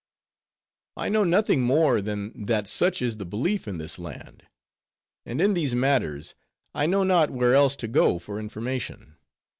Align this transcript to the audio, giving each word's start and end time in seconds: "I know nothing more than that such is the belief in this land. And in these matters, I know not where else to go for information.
"I 0.97 1.09
know 1.09 1.23
nothing 1.23 1.61
more 1.61 2.01
than 2.01 2.47
that 2.47 2.67
such 2.67 3.03
is 3.03 3.17
the 3.17 3.23
belief 3.27 3.67
in 3.67 3.77
this 3.77 3.99
land. 3.99 4.47
And 5.27 5.39
in 5.39 5.53
these 5.53 5.75
matters, 5.75 6.33
I 6.73 6.87
know 6.87 7.03
not 7.03 7.29
where 7.29 7.53
else 7.53 7.75
to 7.75 7.87
go 7.87 8.17
for 8.17 8.39
information. 8.39 9.17